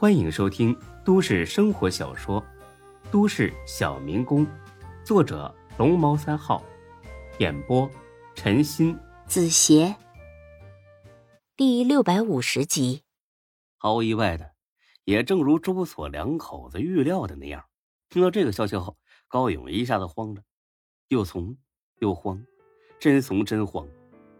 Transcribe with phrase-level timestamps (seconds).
[0.00, 0.74] 欢迎收听
[1.04, 2.40] 都市生活小说
[3.10, 4.46] 《都市小民工》，
[5.04, 6.64] 作者龙猫三号，
[7.38, 7.86] 演播
[8.34, 9.94] 陈鑫、子邪，
[11.54, 13.02] 第六百五十集。
[13.76, 14.52] 毫无意外的，
[15.04, 17.62] 也正如周所两口子预料的那样，
[18.08, 18.96] 听到这个消息后，
[19.28, 20.40] 高勇一下子慌了，
[21.08, 21.58] 又怂
[21.98, 22.42] 又慌，
[22.98, 23.86] 真怂真慌，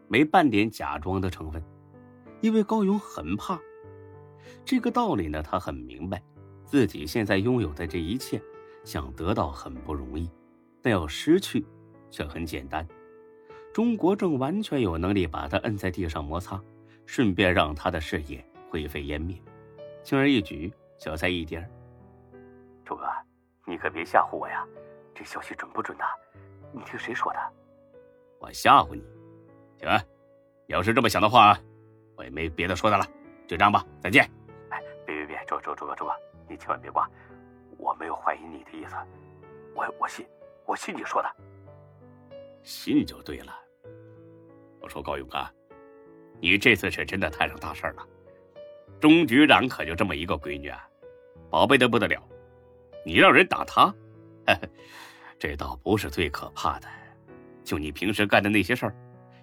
[0.08, 1.62] 没半点假装的成分，
[2.40, 3.61] 因为高勇很怕。
[4.64, 6.23] 这个道理呢，他很明白，
[6.64, 8.41] 自己现在拥有的这一切，
[8.84, 10.30] 想得到很不容易，
[10.83, 11.66] 但要失去，
[12.10, 12.87] 却很简单。
[13.73, 16.61] 钟国正完全有能力把他摁在地上摩擦，
[17.06, 19.41] 顺便让他的事业灰飞烟灭。
[20.02, 21.64] 轻而易举，小菜一碟。
[22.84, 23.05] 周哥，
[23.66, 24.66] 你可别吓唬我呀！
[25.14, 26.05] 这消息准不准的？
[26.72, 27.38] 你听谁说的？
[28.41, 29.02] 我吓唬你？
[29.78, 30.00] 行，
[30.66, 31.59] 要是这么想的话，
[32.16, 33.05] 我也没别的说的了，
[33.47, 34.28] 就这样吧，再见。
[35.50, 36.12] 周周周哥周哥，
[36.48, 37.10] 你千万别挂，
[37.77, 38.95] 我没有怀疑你的意思，
[39.75, 40.25] 我我信，
[40.64, 41.28] 我信你说的，
[42.62, 43.52] 信就对了。
[44.80, 45.52] 我说高勇啊，
[46.41, 48.06] 你这次是真的摊上大事了，
[49.00, 50.88] 钟局长可就这么一个闺女啊，
[51.50, 52.22] 宝贝的不得了，
[53.05, 53.92] 你让人打他，
[55.36, 56.86] 这倒不是最可怕的，
[57.64, 58.94] 就你平时干的那些事儿，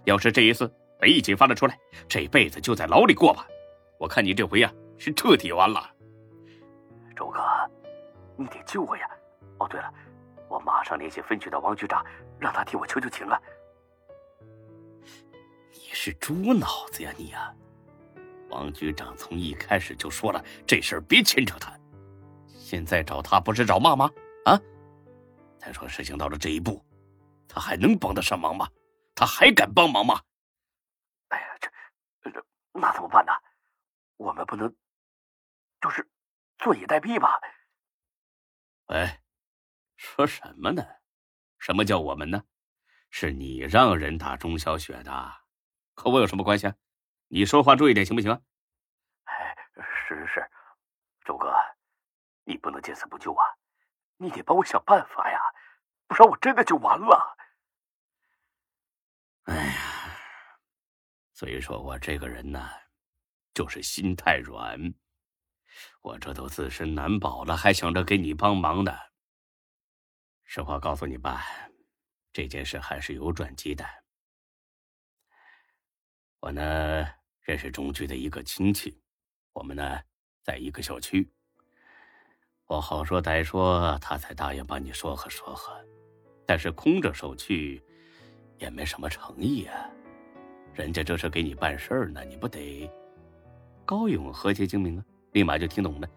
[0.06, 3.46] 要是这一次被一起发了出来，这辈子就在牢里过吧，
[4.00, 5.96] 我看你这回呀是彻底完了。
[7.18, 7.42] 周哥，
[8.36, 9.10] 你得救我呀！
[9.58, 9.92] 哦，对了，
[10.48, 12.06] 我马上联系分局的王局长，
[12.40, 13.42] 让他替我求求情啊！
[15.74, 17.52] 你是猪脑子呀你呀！
[18.50, 21.74] 王局长从一开始就说了，这事儿别牵扯他。
[22.48, 24.12] 现在找他不是找骂吗？
[24.46, 24.60] 啊！
[25.58, 26.86] 再说事情到了这一步，
[27.48, 28.70] 他还能帮得上忙吗？
[29.16, 30.22] 他还敢帮忙吗？
[31.30, 33.32] 哎呀，这这那怎么办呢？
[34.18, 34.72] 我们不能，
[35.82, 36.08] 就是。
[36.58, 37.40] 坐以待毙吧。
[38.88, 39.22] 哎，
[39.96, 40.84] 说什么呢？
[41.60, 42.44] 什么叫我们呢？
[43.10, 45.12] 是你让人打钟小雪的，
[45.96, 46.68] 和我有什么关系？
[46.68, 46.76] 啊？
[47.30, 48.42] 你说话注意点行不行啊？
[49.26, 50.52] 哎，是是是，
[51.26, 51.54] 周哥，
[52.44, 53.44] 你不能见死不救啊！
[54.18, 55.40] 你得帮我想办法呀，
[56.08, 57.38] 不然我真的就完了。
[59.44, 60.20] 哎呀，
[61.34, 62.70] 所以说我这个人呢，
[63.54, 64.80] 就是心太软。
[66.02, 68.92] 我这都自身难保了，还想着给你帮忙呢。
[70.44, 71.46] 实话告诉你吧，
[72.32, 73.86] 这件事还是有转机的。
[76.40, 77.08] 我呢
[77.42, 79.02] 认识中局的一个亲戚，
[79.54, 80.00] 我们呢
[80.44, 81.30] 在一个小区。
[82.68, 85.74] 我好说歹说，他才答应帮你说和说和。
[86.46, 87.84] 但是空着手去，
[88.58, 89.90] 也没什么诚意啊。
[90.74, 92.90] 人家这是给你办事儿呢，你不得？
[93.86, 95.06] 高勇何其精明啊！
[95.38, 96.10] 立马就听懂了，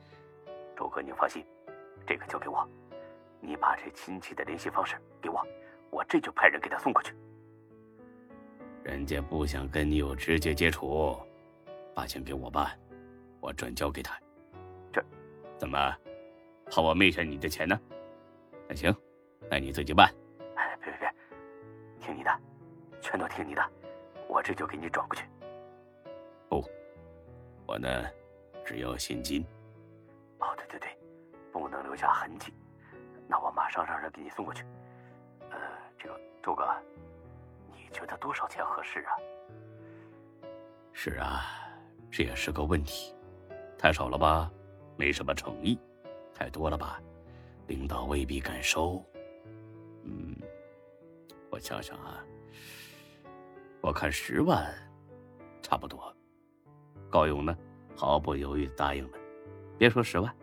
[0.74, 1.44] 周哥，你放心，
[2.06, 2.66] 这个交给我，
[3.38, 5.46] 你把这亲戚的联系方式给我，
[5.90, 7.14] 我这就派人给他送过去。
[8.82, 11.14] 人家不想跟你有直接接触，
[11.94, 12.66] 把钱给我办，
[13.40, 14.18] 我转交给他。
[14.90, 15.04] 这，
[15.58, 15.94] 怎么，
[16.70, 17.78] 怕我昧下你的钱呢？
[18.70, 18.90] 那行，
[19.50, 20.10] 那你自己办。
[20.54, 21.14] 哎，别别别，
[22.00, 22.30] 听你的，
[23.02, 23.62] 全都听你的，
[24.28, 25.26] 我这就给你转过去。
[26.48, 26.64] 不，
[27.66, 27.86] 我呢？
[28.70, 29.44] 只要现金。
[30.38, 30.96] 哦，对对对，
[31.50, 32.54] 不能留下痕迹。
[33.26, 34.64] 那我马上让人给你送过去。
[35.50, 35.58] 呃，
[35.98, 36.64] 这个周哥，
[37.74, 39.12] 你觉得多少钱合适啊？
[40.92, 41.42] 是啊，
[42.12, 43.12] 这也是个问题。
[43.76, 44.48] 太少了吧，
[44.96, 45.76] 没什么诚意；
[46.32, 47.02] 太多了吧，
[47.66, 49.04] 领导未必敢收。
[50.04, 50.36] 嗯，
[51.50, 52.24] 我想想啊，
[53.80, 54.72] 我看十万
[55.60, 56.14] 差不多。
[57.10, 57.58] 高勇呢？
[58.00, 59.18] 毫不犹豫答应了，
[59.76, 60.34] 别说十万，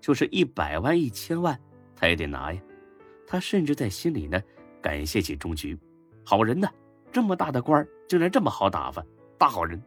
[0.00, 1.56] 就是一百万、一千万，
[1.94, 2.60] 他也得拿呀。
[3.24, 4.42] 他甚至在心里呢，
[4.82, 5.78] 感谢起中局，
[6.26, 6.68] 好人呢，
[7.12, 9.00] 这么大的官竟然这么好打发，
[9.38, 9.80] 大好人。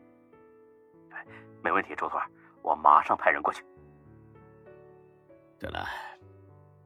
[1.61, 2.25] 没问题，周团，
[2.61, 3.61] 我马上派人过去。
[5.59, 5.85] 对了，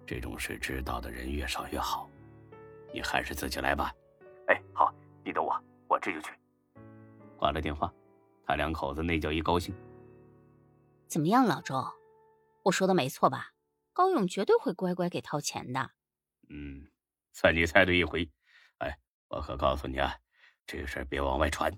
[0.08, 2.10] 这种事知道的人越少越好，
[2.92, 3.94] 你还是自己来吧。
[4.48, 4.92] 哎，好，
[5.24, 5.56] 你等我，
[5.88, 6.32] 我这就去。
[7.38, 7.94] 挂了电话，
[8.48, 9.72] 他两口子那叫一高兴。
[11.12, 11.76] 怎么样，老周？
[12.64, 13.52] 我说的没错吧？
[13.92, 15.92] 高勇绝对会乖乖给掏钱的。
[16.48, 16.90] 嗯，
[17.34, 18.32] 算你猜对一回。
[18.78, 18.98] 哎，
[19.28, 20.16] 我可告诉你啊，
[20.66, 21.70] 这事别往外传。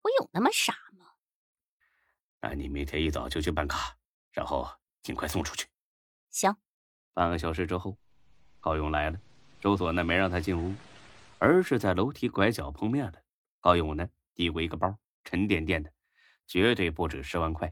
[0.00, 1.04] 我有那么傻吗？
[2.40, 3.94] 那你明天一早就去办卡，
[4.30, 4.66] 然后
[5.02, 5.66] 尽快送出去。
[6.30, 6.56] 行。
[7.12, 7.98] 半个小时之后，
[8.58, 9.20] 高勇来了。
[9.60, 10.74] 周所呢没让他进屋，
[11.38, 13.22] 而是在楼梯拐角碰面了。
[13.60, 15.92] 高勇呢递过一个包，沉甸甸的，
[16.46, 17.70] 绝对不止十万块。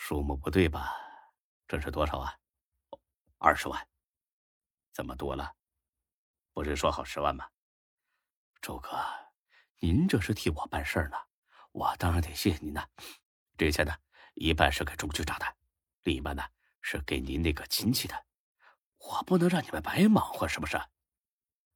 [0.00, 0.94] 数目不对吧？
[1.66, 2.32] 这是多少啊？
[3.36, 3.84] 二十万，
[4.92, 5.52] 怎么多了？
[6.52, 7.44] 不是说好十万吗？
[8.62, 8.96] 周哥，
[9.80, 11.16] 您这是替我办事呢，
[11.72, 12.88] 我当然得谢谢您呐。
[13.58, 13.92] 这钱呢，
[14.34, 15.56] 一半是给钟局长的，
[16.04, 16.44] 另一半呢
[16.80, 18.24] 是给您那个亲戚的。
[18.98, 20.80] 我不能让你们白忙活，是不是？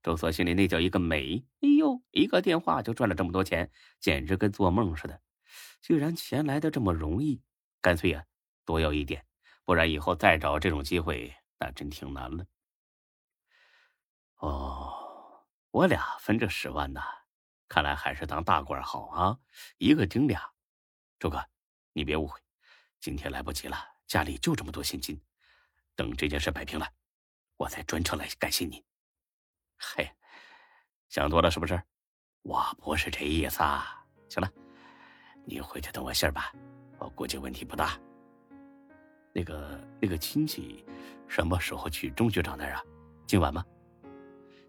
[0.00, 1.44] 周所心里那叫一个美！
[1.60, 3.70] 哎呦，一个电话就赚了这么多钱，
[4.00, 5.20] 简直跟做梦似的。
[5.82, 7.42] 居然钱来的这么容易，
[7.82, 8.24] 干脆呀
[8.64, 9.26] 多要一点，
[9.64, 12.46] 不然以后再找这种机会那真挺难了。
[14.36, 17.02] 哦，我俩分这十万呢，
[17.68, 19.38] 看来还是当大官好啊，
[19.78, 20.50] 一个顶俩。
[21.18, 21.44] 周哥，
[21.92, 22.40] 你别误会，
[23.00, 23.76] 今天来不及了，
[24.06, 25.20] 家里就这么多现金，
[25.94, 26.88] 等这件事摆平了。
[27.56, 28.84] 我再专程来感谢你。
[29.76, 30.08] 嘿，
[31.08, 31.80] 想多了是不是？
[32.42, 34.04] 我不是这意思啊。
[34.28, 34.50] 行了，
[35.44, 36.52] 你回去等我信儿吧，
[37.02, 37.98] 我估计问题不大。
[39.32, 40.84] 那个那个亲戚
[41.26, 42.84] 什么时候去钟局长那儿啊？
[43.26, 43.64] 今晚吗？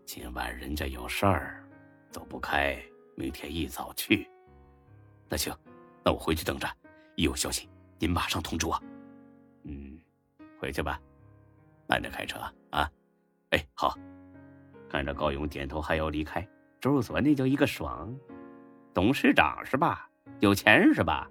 [0.06, 1.64] 今晚人家有事儿，
[2.10, 2.82] 走不开，
[3.16, 4.28] 明天一早去。
[5.30, 5.56] 那行，
[6.04, 6.68] 那我回去等着，
[7.16, 7.70] 一有消息
[8.00, 8.82] 您马上通知我。
[9.64, 10.00] 嗯，
[10.60, 11.00] 回去吧。
[11.88, 12.40] 慢点开车
[12.72, 12.90] 啊！
[13.52, 13.96] 哎，好。
[14.90, 16.48] 看着高勇点头还要离开，
[16.80, 18.16] 周所那叫一个爽。
[18.94, 20.10] 董事长是吧？
[20.40, 21.30] 有钱是吧？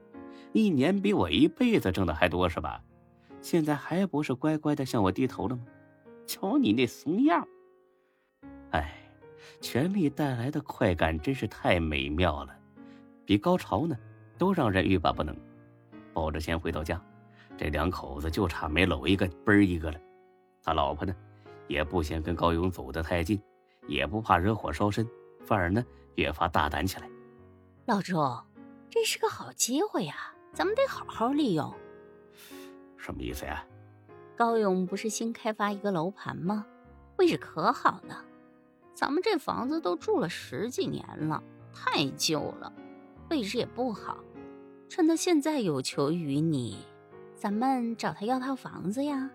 [0.53, 2.83] 一年比我一辈子挣的还多是吧？
[3.41, 5.65] 现在还不是乖乖的向我低头了吗？
[6.27, 7.47] 瞧你那怂样！
[8.71, 8.95] 哎，
[9.61, 12.57] 权力带来的快感真是太美妙了，
[13.27, 13.97] 比高潮呢
[14.39, 15.37] 都让人欲罢不能。
[16.15, 17.03] 抱着钱回到家，
[17.57, 19.99] 这两口子就差没搂一个嘣儿一个了。
[20.63, 21.15] 他老婆呢，
[21.67, 23.43] 也不嫌跟高勇走得太近，
[23.89, 25.07] 也不怕惹火烧身，
[25.45, 25.85] 反而呢
[26.15, 27.11] 越发大胆起来。
[27.87, 28.41] 老周，
[28.89, 30.15] 这是个好机会呀，
[30.53, 31.73] 咱们得好好利用。
[32.97, 33.65] 什么意思呀？
[34.37, 36.67] 高勇不是新开发一个楼盘吗？
[37.19, 38.25] 位置可好了，
[38.95, 42.73] 咱们这房子都住了十几年了，太旧了，
[43.31, 44.19] 位置也不好。
[44.89, 46.85] 趁他现在有求于你，
[47.35, 49.31] 咱们找他要套房子呀。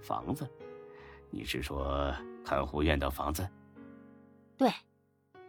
[0.00, 0.46] 房子，
[1.30, 2.14] 你是说
[2.44, 3.48] 看护院的房子？
[4.56, 4.70] 对，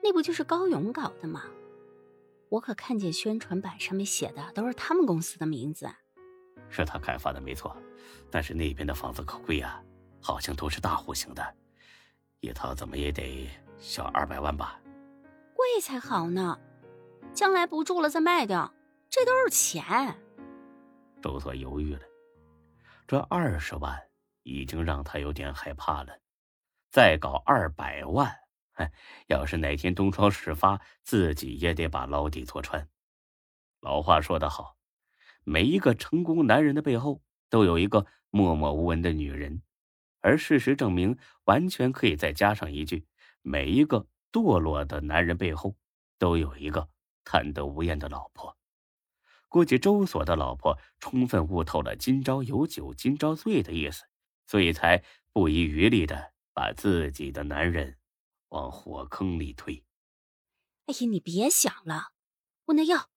[0.02, 1.44] 那不就是高勇搞的吗？
[2.50, 5.90] 我可看见宣传板上面写的都是他们公司的名字。
[6.70, 7.76] 是他开发的没错，
[8.30, 9.84] 但是那边的房子可贵呀，
[10.22, 11.56] 好像都是大户型的，
[12.40, 14.80] 一套怎么也得小二百万吧？
[15.54, 16.60] 贵才好呢，
[17.34, 18.74] 将来不住了再卖掉，
[19.10, 20.16] 这都是钱。
[21.22, 22.02] 周所犹豫了，
[23.08, 24.02] 这二十万。
[24.50, 26.18] 已经让他有点害怕了，
[26.90, 28.40] 再搞二百万，哎，
[29.28, 32.88] 要是哪天东窗事发，自己也得把牢底坐穿。
[33.82, 34.78] 老话说得好，
[35.44, 39.62] 每一个成功男人的背后都有一个默默无闻的女人，
[40.22, 43.06] 而事实证明，完全可以再加上一句：
[43.42, 45.76] 每一个堕落的男人背后
[46.18, 46.90] 都有一个
[47.24, 48.58] 贪得无厌的老婆。
[49.48, 54.04] 估计周所的老婆充分悟透了“今朝有酒今朝醉”的意思。
[54.50, 55.04] 所以才
[55.34, 57.97] 不遗余力的把自己的男人
[58.50, 59.84] 往火坑里推。
[60.86, 62.12] 哎呀，你别想了，
[62.66, 63.10] 我那要，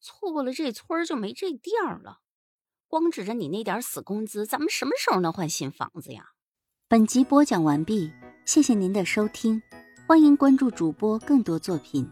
[0.00, 2.20] 错过了这村就没这店了。
[2.88, 6.32] 光指着你那点死工资，咱们什么时候能换新房子呀？
[6.88, 8.12] 本集播讲完毕，
[8.44, 9.62] 谢谢您的收听，
[10.06, 12.06] 欢迎关注主播更多作品。